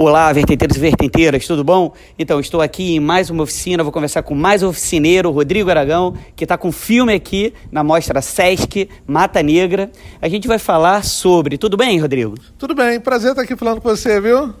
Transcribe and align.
Olá, 0.00 0.32
vertenteiros 0.32 0.76
e 0.76 0.80
vertenteiras, 0.80 1.44
tudo 1.44 1.64
bom? 1.64 1.92
Então, 2.16 2.38
estou 2.38 2.60
aqui 2.60 2.94
em 2.94 3.00
mais 3.00 3.30
uma 3.30 3.42
oficina, 3.42 3.82
vou 3.82 3.90
conversar 3.90 4.22
com 4.22 4.32
mais 4.32 4.62
um 4.62 4.68
oficineiro, 4.68 5.28
Rodrigo 5.32 5.68
Aragão, 5.68 6.14
que 6.36 6.44
está 6.44 6.56
com 6.56 6.70
filme 6.70 7.12
aqui 7.12 7.52
na 7.72 7.82
mostra 7.82 8.22
Sesc 8.22 8.88
Mata 9.04 9.42
Negra. 9.42 9.90
A 10.22 10.28
gente 10.28 10.46
vai 10.46 10.60
falar 10.60 11.02
sobre. 11.02 11.58
Tudo 11.58 11.76
bem, 11.76 11.98
Rodrigo? 11.98 12.36
Tudo 12.56 12.76
bem, 12.76 13.00
prazer 13.00 13.30
estar 13.30 13.42
aqui 13.42 13.56
falando 13.56 13.80
com 13.80 13.88
você, 13.88 14.20
viu? 14.20 14.54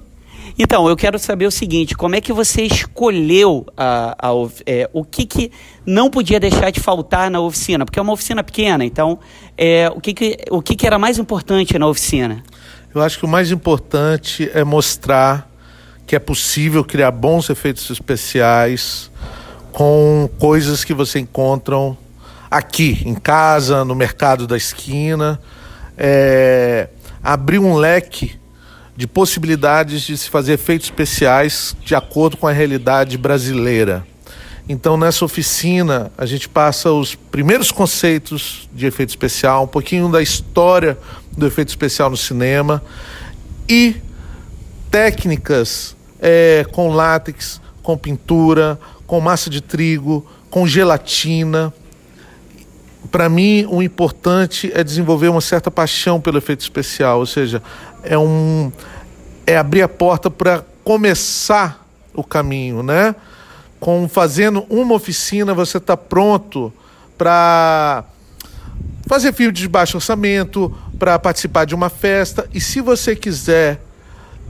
Então, 0.58 0.88
eu 0.88 0.96
quero 0.96 1.20
saber 1.20 1.46
o 1.46 1.52
seguinte: 1.52 1.94
como 1.94 2.16
é 2.16 2.20
que 2.20 2.32
você 2.32 2.62
escolheu 2.62 3.64
a, 3.76 4.16
a, 4.20 4.32
é, 4.66 4.90
o 4.92 5.04
que, 5.04 5.24
que 5.24 5.52
não 5.86 6.10
podia 6.10 6.40
deixar 6.40 6.70
de 6.70 6.80
faltar 6.80 7.30
na 7.30 7.40
oficina? 7.40 7.84
Porque 7.84 8.00
é 8.00 8.02
uma 8.02 8.12
oficina 8.12 8.42
pequena, 8.42 8.84
então 8.84 9.20
é, 9.56 9.88
o, 9.94 10.00
que, 10.00 10.12
que, 10.12 10.36
o 10.50 10.60
que, 10.60 10.74
que 10.74 10.84
era 10.84 10.98
mais 10.98 11.16
importante 11.16 11.78
na 11.78 11.86
oficina? 11.86 12.42
Eu 12.94 13.02
acho 13.02 13.18
que 13.18 13.24
o 13.26 13.28
mais 13.28 13.50
importante 13.50 14.50
é 14.54 14.64
mostrar 14.64 15.50
que 16.06 16.16
é 16.16 16.18
possível 16.18 16.82
criar 16.82 17.10
bons 17.10 17.50
efeitos 17.50 17.88
especiais 17.90 19.10
com 19.72 20.28
coisas 20.38 20.84
que 20.84 20.94
você 20.94 21.18
encontram 21.18 21.96
aqui, 22.50 23.02
em 23.04 23.14
casa, 23.14 23.84
no 23.84 23.94
mercado 23.94 24.46
da 24.46 24.56
esquina. 24.56 25.38
É, 25.98 26.88
abrir 27.22 27.58
um 27.58 27.74
leque 27.74 28.38
de 28.96 29.06
possibilidades 29.06 30.00
de 30.02 30.16
se 30.16 30.30
fazer 30.30 30.54
efeitos 30.54 30.86
especiais 30.86 31.76
de 31.84 31.94
acordo 31.94 32.38
com 32.38 32.48
a 32.48 32.52
realidade 32.52 33.18
brasileira. 33.18 34.04
Então, 34.68 34.98
nessa 34.98 35.24
oficina, 35.24 36.12
a 36.18 36.26
gente 36.26 36.46
passa 36.46 36.92
os 36.92 37.14
primeiros 37.14 37.72
conceitos 37.72 38.68
de 38.72 38.84
efeito 38.84 39.08
especial, 39.08 39.64
um 39.64 39.68
pouquinho 39.68 40.10
da 40.10 40.20
história 40.20 40.98
do 41.34 41.46
efeito 41.46 41.68
especial 41.68 42.10
no 42.10 42.16
cinema 42.18 42.82
e 43.66 43.96
técnicas 44.90 45.96
é, 46.20 46.66
com 46.70 46.90
látex, 46.90 47.62
com 47.82 47.96
pintura, 47.96 48.78
com 49.06 49.18
massa 49.20 49.48
de 49.48 49.62
trigo, 49.62 50.26
com 50.50 50.66
gelatina. 50.66 51.72
Para 53.10 53.28
mim, 53.30 53.66
o 53.70 53.82
importante 53.82 54.70
é 54.74 54.84
desenvolver 54.84 55.28
uma 55.28 55.40
certa 55.40 55.70
paixão 55.70 56.20
pelo 56.20 56.36
efeito 56.36 56.60
especial, 56.60 57.20
ou 57.20 57.26
seja, 57.26 57.62
é 58.02 58.18
um 58.18 58.70
é 59.46 59.56
abrir 59.56 59.80
a 59.80 59.88
porta 59.88 60.30
para 60.30 60.62
começar 60.84 61.88
o 62.12 62.22
caminho, 62.22 62.82
né? 62.82 63.14
Com 63.80 64.08
fazendo 64.08 64.66
uma 64.68 64.94
oficina, 64.94 65.54
você 65.54 65.78
está 65.78 65.96
pronto 65.96 66.72
para 67.16 68.04
fazer 69.06 69.32
filme 69.32 69.52
de 69.52 69.68
baixo 69.68 69.96
orçamento, 69.96 70.74
para 70.98 71.18
participar 71.18 71.64
de 71.64 71.74
uma 71.74 71.88
festa. 71.88 72.48
E 72.52 72.60
se 72.60 72.80
você 72.80 73.14
quiser 73.16 73.80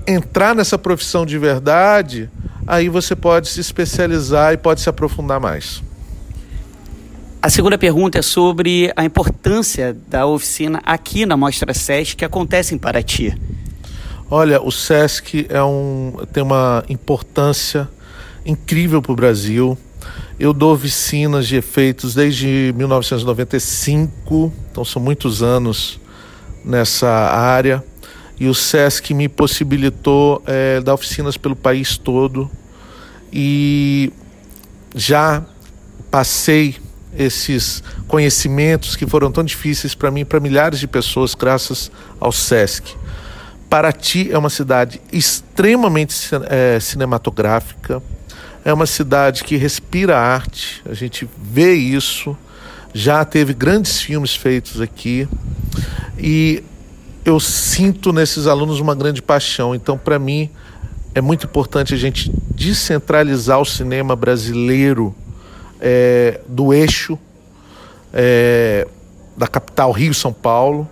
entrar 0.06 0.54
nessa 0.54 0.78
profissão 0.78 1.26
de 1.26 1.38
verdade, 1.38 2.30
aí 2.66 2.88
você 2.88 3.14
pode 3.14 3.48
se 3.48 3.60
especializar 3.60 4.54
e 4.54 4.56
pode 4.56 4.80
se 4.80 4.88
aprofundar 4.88 5.38
mais. 5.38 5.82
A 7.40 7.50
segunda 7.50 7.78
pergunta 7.78 8.18
é 8.18 8.22
sobre 8.22 8.92
a 8.96 9.04
importância 9.04 9.96
da 10.08 10.26
oficina 10.26 10.82
aqui 10.84 11.24
na 11.24 11.36
Mostra 11.36 11.72
SESC 11.72 12.16
que 12.16 12.24
acontece 12.24 12.74
em 12.74 12.78
Paraty. 12.78 13.38
Olha, 14.30 14.60
o 14.60 14.72
SESC 14.72 15.46
é 15.48 15.62
um, 15.62 16.14
tem 16.32 16.42
uma 16.42 16.84
importância 16.88 17.88
incrível 18.48 19.02
para 19.02 19.12
o 19.12 19.16
Brasil. 19.16 19.78
Eu 20.40 20.52
dou 20.52 20.72
oficinas 20.72 21.46
de 21.46 21.56
efeitos 21.56 22.14
desde 22.14 22.72
1995, 22.76 24.52
então 24.70 24.84
são 24.84 25.02
muitos 25.02 25.42
anos 25.42 26.00
nessa 26.64 27.08
área. 27.08 27.84
E 28.40 28.46
o 28.48 28.54
SESC 28.54 29.12
me 29.12 29.28
possibilitou 29.28 30.42
é, 30.46 30.80
dar 30.80 30.94
oficinas 30.94 31.36
pelo 31.36 31.56
país 31.56 31.98
todo. 31.98 32.50
E 33.32 34.12
já 34.94 35.44
passei 36.10 36.76
esses 37.16 37.82
conhecimentos 38.06 38.94
que 38.94 39.06
foram 39.06 39.30
tão 39.30 39.42
difíceis 39.42 39.94
para 39.94 40.10
mim, 40.10 40.24
para 40.24 40.38
milhares 40.38 40.78
de 40.78 40.86
pessoas, 40.86 41.34
graças 41.34 41.90
ao 42.20 42.30
SESC. 42.30 42.96
Paraty 43.68 44.30
é 44.32 44.38
uma 44.38 44.50
cidade 44.50 45.00
extremamente 45.12 46.14
é, 46.48 46.78
cinematográfica 46.80 48.02
é 48.64 48.72
uma 48.72 48.86
cidade 48.86 49.44
que 49.44 49.56
respira 49.56 50.18
arte, 50.18 50.82
a 50.88 50.92
gente 50.92 51.28
vê 51.40 51.72
isso. 51.72 52.36
Já 52.92 53.24
teve 53.24 53.54
grandes 53.54 54.00
filmes 54.00 54.34
feitos 54.34 54.80
aqui 54.80 55.28
e 56.18 56.62
eu 57.24 57.38
sinto 57.38 58.12
nesses 58.12 58.46
alunos 58.46 58.80
uma 58.80 58.94
grande 58.94 59.22
paixão. 59.22 59.74
Então, 59.74 59.96
para 59.96 60.18
mim, 60.18 60.50
é 61.14 61.20
muito 61.20 61.46
importante 61.46 61.94
a 61.94 61.96
gente 61.96 62.30
descentralizar 62.54 63.60
o 63.60 63.64
cinema 63.64 64.16
brasileiro 64.16 65.14
é, 65.80 66.40
do 66.46 66.74
eixo 66.74 67.18
é, 68.12 68.86
da 69.36 69.46
capital 69.46 69.92
Rio-São 69.92 70.32
Paulo, 70.32 70.88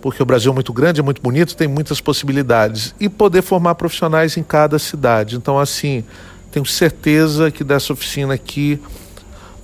porque 0.00 0.22
o 0.22 0.26
Brasil 0.26 0.50
é 0.50 0.54
muito 0.54 0.72
grande, 0.72 1.00
é 1.00 1.02
muito 1.02 1.20
bonito, 1.20 1.56
tem 1.56 1.68
muitas 1.68 2.00
possibilidades, 2.00 2.94
e 2.98 3.08
poder 3.08 3.42
formar 3.42 3.74
profissionais 3.74 4.36
em 4.36 4.42
cada 4.42 4.78
cidade. 4.78 5.36
Então, 5.36 5.58
assim, 5.58 6.04
tenho 6.50 6.66
certeza 6.66 7.50
que 7.50 7.62
dessa 7.62 7.92
oficina 7.92 8.34
aqui 8.34 8.80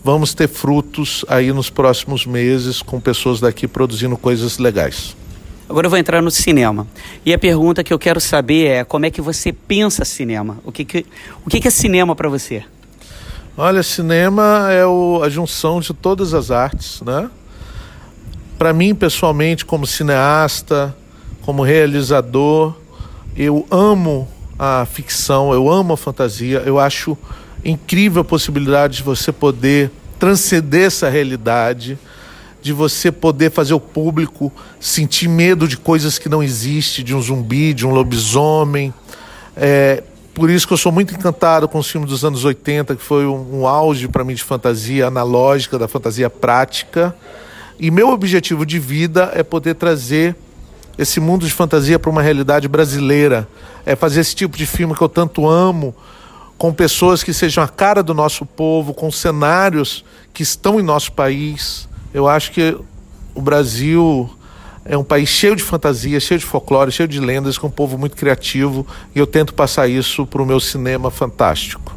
vamos 0.04 0.34
ter 0.34 0.48
frutos 0.48 1.24
aí 1.26 1.52
nos 1.52 1.68
próximos 1.68 2.24
meses 2.24 2.80
com 2.80 3.00
pessoas 3.00 3.40
daqui 3.40 3.66
produzindo 3.66 4.16
coisas 4.16 4.58
legais. 4.58 5.16
Agora 5.68 5.86
eu 5.86 5.90
vou 5.90 5.98
entrar 5.98 6.22
no 6.22 6.30
cinema. 6.30 6.86
E 7.24 7.34
a 7.34 7.38
pergunta 7.38 7.82
que 7.82 7.92
eu 7.92 7.98
quero 7.98 8.20
saber 8.20 8.66
é 8.66 8.84
como 8.84 9.04
é 9.04 9.10
que 9.10 9.20
você 9.20 9.52
pensa 9.52 10.04
cinema? 10.04 10.58
O 10.64 10.70
que, 10.70 10.84
que, 10.84 11.04
o 11.44 11.50
que, 11.50 11.60
que 11.60 11.66
é 11.66 11.70
cinema 11.72 12.14
para 12.14 12.28
você? 12.28 12.62
Olha, 13.56 13.82
cinema 13.82 14.70
é 14.70 14.86
o, 14.86 15.22
a 15.24 15.28
junção 15.28 15.80
de 15.80 15.92
todas 15.92 16.34
as 16.34 16.52
artes, 16.52 17.00
né? 17.02 17.28
Para 18.58 18.72
mim, 18.72 18.94
pessoalmente, 18.94 19.64
como 19.64 19.86
cineasta, 19.86 20.96
como 21.42 21.62
realizador, 21.62 22.74
eu 23.36 23.66
amo 23.70 24.26
a 24.58 24.86
ficção, 24.86 25.52
eu 25.52 25.70
amo 25.70 25.92
a 25.92 25.96
fantasia, 25.96 26.62
eu 26.64 26.78
acho 26.78 27.18
incrível 27.62 28.22
a 28.22 28.24
possibilidade 28.24 28.98
de 28.98 29.02
você 29.02 29.30
poder 29.30 29.90
transcender 30.18 30.86
essa 30.86 31.10
realidade, 31.10 31.98
de 32.62 32.72
você 32.72 33.12
poder 33.12 33.50
fazer 33.50 33.74
o 33.74 33.80
público 33.80 34.50
sentir 34.80 35.28
medo 35.28 35.68
de 35.68 35.76
coisas 35.76 36.18
que 36.18 36.28
não 36.28 36.42
existem, 36.42 37.04
de 37.04 37.14
um 37.14 37.20
zumbi, 37.20 37.74
de 37.74 37.86
um 37.86 37.90
lobisomem. 37.90 38.92
É, 39.54 40.02
por 40.32 40.48
isso 40.48 40.66
que 40.66 40.72
eu 40.72 40.78
sou 40.78 40.90
muito 40.90 41.14
encantado 41.14 41.68
com 41.68 41.78
os 41.78 41.90
filmes 41.90 42.08
dos 42.08 42.24
anos 42.24 42.44
80, 42.44 42.96
que 42.96 43.02
foi 43.02 43.26
um, 43.26 43.60
um 43.60 43.66
auge 43.66 44.08
para 44.08 44.24
mim 44.24 44.34
de 44.34 44.42
fantasia 44.42 45.06
analógica, 45.06 45.78
da 45.78 45.86
fantasia 45.86 46.30
prática. 46.30 47.14
E 47.78 47.90
meu 47.90 48.08
objetivo 48.08 48.64
de 48.64 48.78
vida 48.78 49.30
é 49.34 49.42
poder 49.42 49.74
trazer 49.74 50.34
esse 50.98 51.20
mundo 51.20 51.44
de 51.44 51.52
fantasia 51.52 51.98
para 51.98 52.10
uma 52.10 52.22
realidade 52.22 52.68
brasileira. 52.68 53.46
É 53.84 53.94
fazer 53.94 54.20
esse 54.20 54.34
tipo 54.34 54.56
de 54.56 54.66
filme 54.66 54.94
que 54.94 55.02
eu 55.02 55.08
tanto 55.08 55.46
amo, 55.46 55.94
com 56.56 56.72
pessoas 56.72 57.22
que 57.22 57.32
sejam 57.32 57.62
a 57.62 57.68
cara 57.68 58.02
do 58.02 58.14
nosso 58.14 58.46
povo, 58.46 58.94
com 58.94 59.10
cenários 59.10 60.04
que 60.32 60.42
estão 60.42 60.80
em 60.80 60.82
nosso 60.82 61.12
país. 61.12 61.88
Eu 62.14 62.26
acho 62.26 62.50
que 62.50 62.76
o 63.34 63.42
Brasil 63.42 64.30
é 64.84 64.96
um 64.96 65.04
país 65.04 65.28
cheio 65.28 65.54
de 65.54 65.62
fantasia, 65.62 66.18
cheio 66.18 66.40
de 66.40 66.46
folclore, 66.46 66.90
cheio 66.90 67.08
de 67.08 67.20
lendas, 67.20 67.58
com 67.58 67.66
um 67.66 67.70
povo 67.70 67.98
muito 67.98 68.16
criativo, 68.16 68.86
e 69.14 69.18
eu 69.18 69.26
tento 69.26 69.52
passar 69.52 69.88
isso 69.88 70.24
para 70.26 70.40
o 70.40 70.46
meu 70.46 70.60
cinema 70.60 71.10
fantástico. 71.10 71.94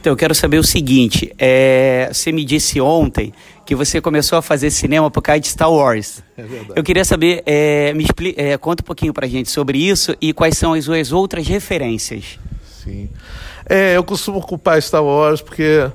Então, 0.00 0.12
eu 0.12 0.16
quero 0.16 0.34
saber 0.34 0.58
o 0.58 0.64
seguinte: 0.64 1.32
é, 1.38 2.08
você 2.12 2.32
me 2.32 2.44
disse 2.44 2.80
ontem 2.80 3.32
que 3.64 3.74
você 3.74 4.00
começou 4.00 4.38
a 4.38 4.42
fazer 4.42 4.70
cinema 4.70 5.10
por 5.10 5.22
causa 5.22 5.40
de 5.40 5.48
Star 5.48 5.70
Wars. 5.70 6.22
É 6.36 6.42
verdade. 6.42 6.72
Eu 6.76 6.82
queria 6.82 7.04
saber, 7.04 7.42
é, 7.46 7.92
me 7.94 8.04
explica, 8.04 8.40
é, 8.40 8.58
conta 8.58 8.82
um 8.82 8.86
pouquinho 8.86 9.12
pra 9.12 9.26
gente 9.26 9.50
sobre 9.50 9.78
isso 9.78 10.16
e 10.20 10.32
quais 10.32 10.58
são 10.58 10.72
as 10.72 10.84
suas 10.84 11.12
outras 11.12 11.46
referências. 11.46 12.38
Sim. 12.82 13.08
É, 13.68 13.96
eu 13.96 14.02
costumo 14.02 14.38
ocupar 14.38 14.82
Star 14.82 15.02
Wars 15.02 15.40
porque 15.40 15.88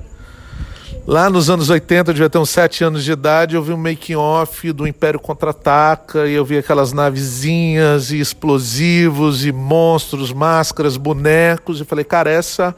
lá 1.06 1.28
nos 1.28 1.50
anos 1.50 1.68
80, 1.70 2.10
eu 2.10 2.14
devia 2.14 2.30
ter 2.30 2.38
uns 2.38 2.50
7 2.50 2.84
anos 2.84 3.04
de 3.04 3.12
idade, 3.12 3.54
eu 3.54 3.62
vi 3.62 3.72
um 3.72 3.76
making 3.76 4.16
off 4.16 4.72
do 4.72 4.86
Império 4.86 5.20
Contra-Ataca 5.20 6.26
e 6.26 6.32
eu 6.32 6.44
vi 6.44 6.58
aquelas 6.58 6.92
navezinhas 6.92 8.10
e 8.10 8.18
explosivos 8.18 9.44
e 9.44 9.52
monstros, 9.52 10.32
máscaras, 10.32 10.96
bonecos 10.96 11.80
e 11.80 11.84
falei, 11.84 12.04
cara, 12.04 12.30
essa 12.30 12.74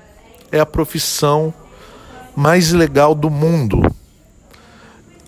é 0.51 0.59
a 0.59 0.67
profissão 0.67 1.55
mais 2.37 2.73
legal 2.73 3.15
do 3.15 3.31
mundo. 3.31 3.83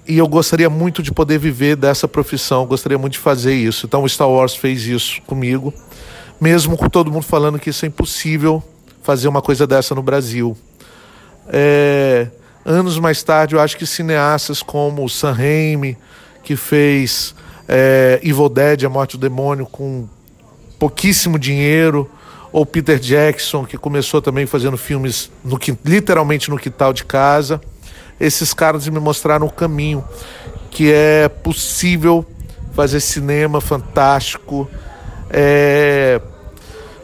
E 0.06 0.19
eu 0.19 0.26
gostaria 0.26 0.69
muito 0.69 1.02
de 1.02 1.12
poder 1.12 1.38
viver 1.38 1.76
dessa 1.76 2.08
profissão, 2.08 2.66
gostaria 2.66 2.99
muito 2.99 3.14
de 3.14 3.19
fazer 3.19 3.54
isso. 3.54 3.87
Então 3.87 4.02
o 4.02 4.08
Star 4.08 4.28
Wars 4.28 4.54
fez 4.54 4.84
isso 4.87 5.22
comigo, 5.22 5.72
mesmo 6.40 6.76
com 6.76 6.88
todo 6.88 7.10
mundo 7.10 7.25
falando 7.25 7.58
que 7.58 7.70
isso 7.70 7.84
é 7.84 7.88
impossível 7.88 8.62
fazer 9.02 9.28
uma 9.28 9.40
coisa 9.40 9.66
dessa 9.66 9.94
no 9.94 10.02
Brasil. 10.02 10.56
É, 11.49 12.28
anos 12.64 12.99
mais 12.99 13.22
tarde, 13.22 13.54
eu 13.54 13.60
acho 13.60 13.76
que 13.76 13.87
cineastas 13.87 14.62
como 14.62 15.04
o 15.04 15.08
Sam 15.08 15.32
Raimi, 15.32 15.96
que 16.43 16.56
fez 16.56 17.34
é, 17.69 18.20
Evil 18.22 18.48
Dead, 18.48 18.84
A 18.84 18.88
Morte 18.88 19.16
do 19.16 19.20
Demônio, 19.20 19.66
com 19.66 20.08
pouquíssimo 20.78 21.38
dinheiro, 21.38 22.10
ou 22.52 22.66
Peter 22.66 22.98
Jackson, 22.98 23.64
que 23.64 23.78
começou 23.78 24.20
também 24.20 24.46
fazendo 24.46 24.76
filmes 24.76 25.31
no, 25.44 25.58
literalmente 25.84 26.50
no 26.50 26.58
quintal 26.58 26.93
de 26.93 27.05
casa. 27.05 27.60
Esses 28.22 28.54
caras 28.54 28.86
me 28.86 29.00
mostraram 29.00 29.46
o 29.46 29.50
caminho 29.50 30.04
que 30.70 30.92
é 30.92 31.28
possível 31.28 32.24
fazer 32.72 33.00
cinema 33.00 33.60
fantástico 33.60 34.70
é, 35.28 36.20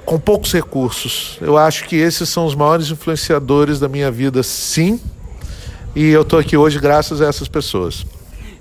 com 0.04 0.16
poucos 0.20 0.52
recursos. 0.52 1.36
Eu 1.40 1.58
acho 1.58 1.86
que 1.86 1.96
esses 1.96 2.28
são 2.28 2.46
os 2.46 2.54
maiores 2.54 2.88
influenciadores 2.88 3.80
da 3.80 3.88
minha 3.88 4.12
vida, 4.12 4.44
sim. 4.44 5.00
E 5.94 6.08
eu 6.08 6.22
estou 6.22 6.38
aqui 6.38 6.56
hoje 6.56 6.78
graças 6.78 7.20
a 7.20 7.26
essas 7.26 7.48
pessoas. 7.48 8.06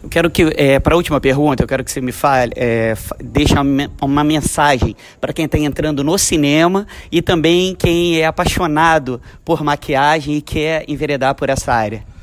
Eu 0.01 0.09
quero 0.09 0.29
que, 0.31 0.51
é, 0.55 0.79
para 0.79 0.95
a 0.95 0.97
última 0.97 1.21
pergunta, 1.21 1.61
eu 1.61 1.67
quero 1.67 1.83
que 1.83 1.91
você 1.91 2.01
me 2.01 2.11
fale, 2.11 2.53
é, 2.55 2.95
deixe 3.23 3.53
uma, 4.01 4.23
mensagem 4.23 4.95
para 5.21 5.31
quem 5.31 5.45
está 5.45 5.59
entrando 5.59 6.03
no 6.03 6.17
cinema 6.17 6.87
e 7.11 7.21
também 7.21 7.75
quem 7.75 8.19
é 8.19 8.25
apaixonado 8.25 9.21
por 9.45 9.63
maquiagem 9.63 10.37
e 10.37 10.41
quer 10.41 10.85
enveredar 10.87 11.35
por 11.35 11.49
essa 11.49 11.71
área. 11.71 12.16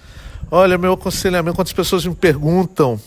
Olha, 0.51 0.79
meu 0.79 0.93
aconselhamento, 0.93 1.57
quando 1.57 1.67
as 1.67 1.73
pessoas 1.73 2.07
me 2.07 2.15
perguntam 2.15 3.01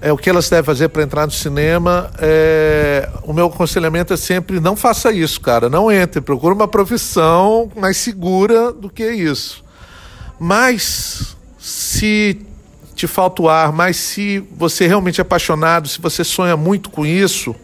é, 0.00 0.12
o 0.12 0.16
que 0.16 0.30
elas 0.30 0.48
devem 0.48 0.64
fazer 0.64 0.88
para 0.88 1.02
entrar 1.02 1.26
no 1.26 1.32
cinema, 1.32 2.10
é, 2.18 3.08
o 3.22 3.32
meu 3.32 3.46
aconselhamento 3.46 4.14
é 4.14 4.16
sempre 4.16 4.58
não 4.58 4.74
faça 4.74 5.12
isso, 5.12 5.40
cara. 5.40 5.68
Não 5.68 5.92
entre, 5.92 6.20
procure 6.20 6.54
uma 6.54 6.66
profissão 6.66 7.70
mais 7.76 7.98
segura 7.98 8.72
do 8.72 8.88
que 8.88 9.06
isso. 9.06 9.62
Mas 10.38 11.36
se 11.58 12.40
te 12.94 13.06
falta 13.06 13.42
o 13.42 13.48
ar, 13.48 13.72
mas 13.72 13.96
se 13.96 14.40
você 14.56 14.86
realmente 14.86 15.20
é 15.20 15.22
apaixonado, 15.22 15.88
se 15.88 16.00
você 16.00 16.24
sonha 16.24 16.56
muito 16.56 16.88
com 16.88 17.04
isso, 17.04 17.54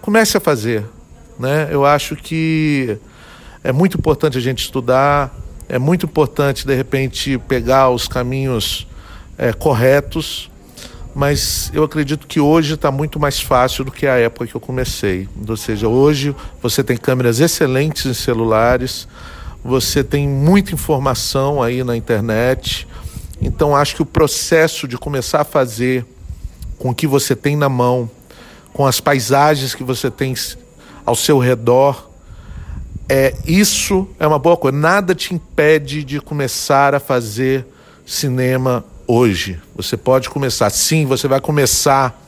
comece 0.00 0.36
a 0.36 0.40
fazer. 0.40 0.84
Né? 1.38 1.68
Eu 1.70 1.84
acho 1.84 2.16
que 2.16 2.98
é 3.62 3.72
muito 3.72 3.98
importante 3.98 4.38
a 4.38 4.40
gente 4.40 4.60
estudar, 4.60 5.34
é 5.68 5.78
muito 5.78 6.06
importante, 6.06 6.66
de 6.66 6.74
repente, 6.74 7.38
pegar 7.46 7.90
os 7.90 8.08
caminhos 8.08 8.86
é, 9.36 9.52
corretos, 9.52 10.50
mas 11.14 11.70
eu 11.74 11.84
acredito 11.84 12.26
que 12.26 12.40
hoje 12.40 12.74
está 12.74 12.90
muito 12.90 13.20
mais 13.20 13.40
fácil 13.40 13.84
do 13.84 13.90
que 13.90 14.06
a 14.06 14.14
época 14.14 14.46
que 14.46 14.54
eu 14.54 14.60
comecei. 14.60 15.28
Ou 15.46 15.56
seja, 15.56 15.88
hoje 15.88 16.34
você 16.62 16.82
tem 16.82 16.96
câmeras 16.96 17.40
excelentes 17.40 18.06
em 18.06 18.14
celulares, 18.14 19.06
você 19.62 20.02
tem 20.02 20.26
muita 20.26 20.72
informação 20.72 21.62
aí 21.62 21.84
na 21.84 21.96
internet, 21.96 22.86
então 23.40 23.76
acho 23.76 23.96
que 23.96 24.02
o 24.02 24.06
processo 24.06 24.88
de 24.88 24.96
começar 24.96 25.42
a 25.42 25.44
fazer 25.44 26.06
com 26.78 26.90
o 26.90 26.94
que 26.94 27.06
você 27.06 27.34
tem 27.36 27.56
na 27.56 27.68
mão, 27.68 28.08
com 28.72 28.86
as 28.86 29.00
paisagens 29.00 29.74
que 29.74 29.82
você 29.82 30.10
tem 30.10 30.34
ao 31.04 31.14
seu 31.14 31.38
redor, 31.38 32.07
é 33.08 33.34
isso 33.46 34.06
é 34.18 34.26
uma 34.26 34.38
boa 34.38 34.56
coisa. 34.56 34.76
Nada 34.76 35.14
te 35.14 35.34
impede 35.34 36.04
de 36.04 36.20
começar 36.20 36.94
a 36.94 37.00
fazer 37.00 37.66
cinema 38.04 38.84
hoje. 39.06 39.58
Você 39.74 39.96
pode 39.96 40.28
começar. 40.28 40.68
Sim, 40.70 41.06
você 41.06 41.26
vai 41.26 41.40
começar 41.40 42.20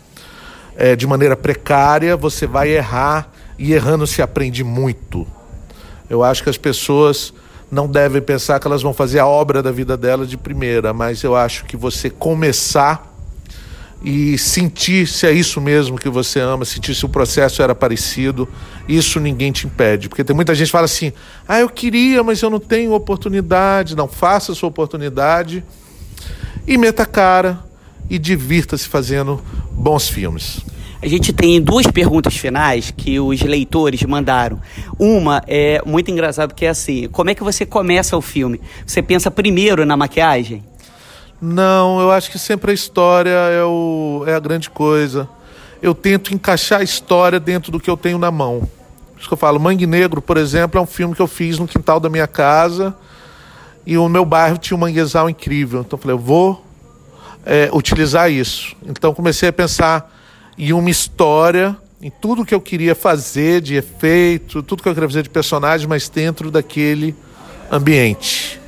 é, 0.76 0.96
de 0.96 1.06
maneira 1.06 1.36
precária, 1.36 2.16
você 2.16 2.46
vai 2.46 2.70
errar 2.70 3.30
e 3.58 3.74
errando 3.74 4.06
se 4.06 4.22
aprende 4.22 4.64
muito. 4.64 5.26
Eu 6.08 6.24
acho 6.24 6.42
que 6.42 6.48
as 6.48 6.56
pessoas 6.56 7.32
não 7.70 7.86
devem 7.86 8.22
pensar 8.22 8.58
que 8.58 8.66
elas 8.66 8.82
vão 8.82 8.94
fazer 8.94 9.18
a 9.18 9.26
obra 9.26 9.62
da 9.62 9.70
vida 9.70 9.96
delas 9.96 10.28
de 10.28 10.36
primeira, 10.36 10.92
mas 10.92 11.22
eu 11.22 11.36
acho 11.36 11.66
que 11.66 11.76
você 11.76 12.10
começar 12.10 13.09
e 14.02 14.38
sentir 14.38 15.06
se 15.06 15.26
é 15.26 15.32
isso 15.32 15.60
mesmo 15.60 15.98
que 15.98 16.08
você 16.08 16.40
ama, 16.40 16.64
sentir 16.64 16.94
se 16.94 17.04
o 17.04 17.08
processo 17.08 17.62
era 17.62 17.74
parecido, 17.74 18.48
isso 18.88 19.20
ninguém 19.20 19.52
te 19.52 19.66
impede. 19.66 20.08
Porque 20.08 20.24
tem 20.24 20.34
muita 20.34 20.54
gente 20.54 20.68
que 20.68 20.72
fala 20.72 20.86
assim: 20.86 21.12
ah, 21.46 21.60
eu 21.60 21.68
queria, 21.68 22.22
mas 22.22 22.40
eu 22.40 22.48
não 22.48 22.60
tenho 22.60 22.92
oportunidade. 22.92 23.94
Não, 23.94 24.08
faça 24.08 24.52
a 24.52 24.54
sua 24.54 24.68
oportunidade 24.68 25.62
e 26.66 26.78
meta 26.78 27.04
cara 27.04 27.60
e 28.08 28.18
divirta-se 28.18 28.88
fazendo 28.88 29.42
bons 29.70 30.08
filmes. 30.08 30.60
A 31.02 31.08
gente 31.08 31.32
tem 31.32 31.60
duas 31.62 31.86
perguntas 31.86 32.36
finais 32.36 32.90
que 32.94 33.18
os 33.18 33.40
leitores 33.40 34.02
mandaram. 34.02 34.60
Uma 34.98 35.42
é 35.46 35.80
muito 35.86 36.10
engraçada 36.10 36.48
porque 36.48 36.66
é 36.66 36.70
assim: 36.70 37.08
como 37.08 37.30
é 37.30 37.34
que 37.34 37.42
você 37.42 37.66
começa 37.66 38.16
o 38.16 38.22
filme? 38.22 38.60
Você 38.86 39.02
pensa 39.02 39.30
primeiro 39.30 39.84
na 39.84 39.96
maquiagem? 39.96 40.69
Não, 41.40 42.00
eu 42.00 42.10
acho 42.10 42.30
que 42.30 42.38
sempre 42.38 42.70
a 42.70 42.74
história 42.74 43.30
é, 43.30 43.64
o, 43.64 44.24
é 44.26 44.34
a 44.34 44.40
grande 44.40 44.68
coisa. 44.68 45.28
Eu 45.80 45.94
tento 45.94 46.34
encaixar 46.34 46.80
a 46.80 46.84
história 46.84 47.40
dentro 47.40 47.72
do 47.72 47.80
que 47.80 47.88
eu 47.88 47.96
tenho 47.96 48.18
na 48.18 48.30
mão. 48.30 48.68
Por 49.14 49.20
isso 49.20 49.28
que 49.28 49.32
eu 49.32 49.38
falo, 49.38 49.58
Mangue 49.58 49.86
Negro, 49.86 50.20
por 50.20 50.36
exemplo, 50.36 50.78
é 50.78 50.82
um 50.82 50.86
filme 50.86 51.14
que 51.14 51.22
eu 51.22 51.26
fiz 51.26 51.58
no 51.58 51.66
quintal 51.66 51.98
da 51.98 52.10
minha 52.10 52.26
casa 52.26 52.94
e 53.86 53.96
o 53.96 54.08
meu 54.08 54.24
bairro 54.24 54.58
tinha 54.58 54.76
um 54.76 54.80
manguezal 54.80 55.30
incrível. 55.30 55.80
Então 55.80 55.96
eu 55.96 56.02
falei, 56.02 56.14
eu 56.14 56.18
vou 56.18 56.62
é, 57.46 57.70
utilizar 57.72 58.30
isso. 58.30 58.76
Então 58.86 59.14
comecei 59.14 59.48
a 59.48 59.52
pensar 59.52 60.14
e 60.58 60.74
uma 60.74 60.90
história 60.90 61.74
em 62.02 62.10
tudo 62.10 62.44
que 62.44 62.54
eu 62.54 62.60
queria 62.60 62.94
fazer 62.94 63.62
de 63.62 63.76
efeito, 63.76 64.62
tudo 64.62 64.82
que 64.82 64.88
eu 64.88 64.94
queria 64.94 65.08
fazer 65.08 65.22
de 65.22 65.30
personagem, 65.30 65.86
mas 65.86 66.08
dentro 66.08 66.50
daquele 66.50 67.14
ambiente. 67.70 68.59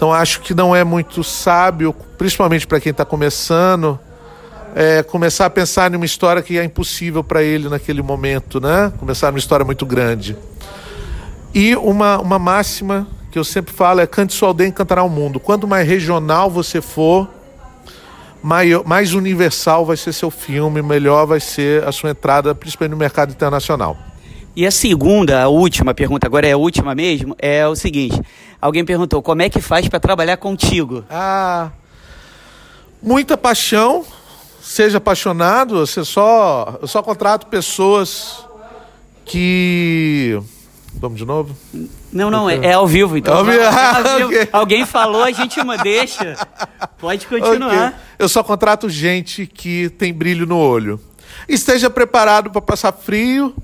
Então 0.00 0.14
acho 0.14 0.40
que 0.40 0.54
não 0.54 0.74
é 0.74 0.82
muito 0.82 1.22
sábio, 1.22 1.94
principalmente 2.16 2.66
para 2.66 2.80
quem 2.80 2.90
está 2.90 3.04
começando, 3.04 4.00
é, 4.74 5.02
começar 5.02 5.44
a 5.44 5.50
pensar 5.50 5.92
em 5.92 5.96
uma 5.96 6.06
história 6.06 6.40
que 6.40 6.58
é 6.58 6.64
impossível 6.64 7.22
para 7.22 7.42
ele 7.42 7.68
naquele 7.68 8.00
momento, 8.00 8.58
né? 8.62 8.90
Começar 8.96 9.28
uma 9.28 9.38
história 9.38 9.62
muito 9.62 9.84
grande. 9.84 10.38
E 11.52 11.76
uma, 11.76 12.18
uma 12.18 12.38
máxima 12.38 13.06
que 13.30 13.38
eu 13.38 13.44
sempre 13.44 13.74
falo 13.74 14.00
é 14.00 14.06
cante 14.06 14.32
sua 14.32 14.48
aldeia 14.48 14.68
encantará 14.68 15.02
o 15.02 15.08
mundo. 15.10 15.38
Quanto 15.38 15.68
mais 15.68 15.86
regional 15.86 16.48
você 16.48 16.80
for, 16.80 17.28
maior, 18.42 18.82
mais 18.86 19.12
universal 19.12 19.84
vai 19.84 19.98
ser 19.98 20.14
seu 20.14 20.30
filme, 20.30 20.80
melhor 20.80 21.26
vai 21.26 21.40
ser 21.40 21.86
a 21.86 21.92
sua 21.92 22.08
entrada, 22.08 22.54
principalmente 22.54 22.92
no 22.92 22.96
mercado 22.96 23.32
internacional. 23.32 23.98
E 24.60 24.66
a 24.66 24.70
segunda, 24.70 25.42
a 25.42 25.48
última 25.48 25.94
pergunta, 25.94 26.26
agora 26.26 26.46
é 26.46 26.52
a 26.52 26.56
última 26.58 26.94
mesmo, 26.94 27.34
é 27.38 27.66
o 27.66 27.74
seguinte: 27.74 28.20
alguém 28.60 28.84
perguntou 28.84 29.22
como 29.22 29.40
é 29.40 29.48
que 29.48 29.58
faz 29.58 29.88
para 29.88 29.98
trabalhar 29.98 30.36
contigo? 30.36 31.02
Ah, 31.08 31.70
muita 33.02 33.38
paixão, 33.38 34.04
seja 34.60 34.98
apaixonado, 34.98 35.78
você 35.86 36.04
só, 36.04 36.78
eu 36.82 36.86
só 36.86 37.02
contrato 37.02 37.46
pessoas 37.46 38.44
que 39.24 40.38
Vamos 40.92 41.18
de 41.18 41.24
novo? 41.24 41.56
Não, 42.12 42.30
não, 42.30 42.50
é, 42.50 42.56
é, 42.56 42.72
ao 42.74 42.86
vivo, 42.86 43.16
então. 43.16 43.38
Ao 43.38 43.44
vivo. 43.46 43.64
Ah, 43.64 44.02
okay. 44.26 44.48
Alguém 44.52 44.84
falou, 44.84 45.22
a 45.22 45.32
gente 45.32 45.58
deixa. 45.82 46.36
Pode 46.98 47.26
continuar. 47.26 47.88
Okay. 47.88 48.00
Eu 48.18 48.28
só 48.28 48.42
contrato 48.42 48.90
gente 48.90 49.46
que 49.46 49.88
tem 49.88 50.12
brilho 50.12 50.44
no 50.44 50.58
olho. 50.58 51.00
Esteja 51.48 51.88
preparado 51.88 52.50
para 52.50 52.60
passar 52.60 52.92
frio, 52.92 53.54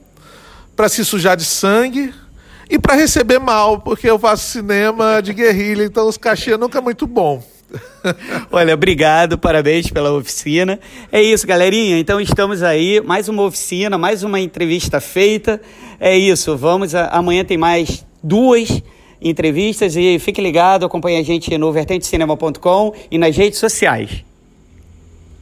para 0.77 0.89
se 0.89 1.05
sujar 1.05 1.37
de 1.37 1.45
sangue 1.45 2.13
e 2.69 2.79
para 2.79 2.95
receber 2.95 3.39
mal, 3.39 3.81
porque 3.81 4.09
eu 4.09 4.19
faço 4.19 4.51
cinema 4.51 5.21
de 5.23 5.33
guerrilha, 5.33 5.85
então 5.85 6.07
os 6.07 6.19
cachê 6.19 6.57
nunca 6.57 6.79
é 6.79 6.81
muito 6.81 7.07
bom. 7.07 7.43
Olha, 8.53 8.75
obrigado, 8.75 9.39
parabéns 9.39 9.91
pela 9.91 10.13
oficina. 10.13 10.79
É 11.11 11.21
isso, 11.21 11.47
galerinha. 11.47 11.99
Então 11.99 12.21
estamos 12.21 12.63
aí, 12.63 13.01
mais 13.01 13.29
uma 13.29 13.43
oficina, 13.43 13.97
mais 13.99 14.23
uma 14.23 14.39
entrevista 14.39 15.01
feita. 15.01 15.61
É 15.99 16.17
isso, 16.17 16.57
vamos. 16.57 16.95
A, 16.95 17.07
amanhã 17.09 17.45
tem 17.45 17.57
mais 17.57 18.05
duas 18.23 18.83
entrevistas 19.21 19.97
e 19.97 20.19
fique 20.19 20.41
ligado, 20.41 20.85
acompanhe 20.85 21.19
a 21.19 21.23
gente 21.23 21.57
no 21.57 21.73
vertentecinema.com 21.73 22.93
e 23.11 23.19
nas 23.19 23.37
redes 23.37 23.59
sociais. 23.59 24.25